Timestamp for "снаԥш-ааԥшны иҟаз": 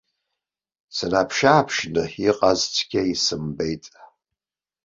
0.95-2.59